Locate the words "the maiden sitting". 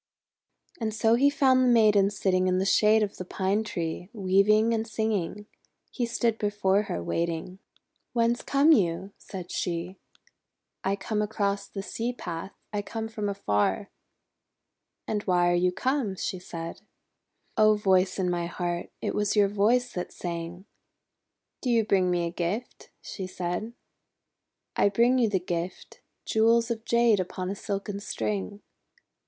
1.63-2.47